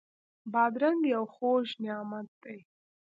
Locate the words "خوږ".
1.33-1.65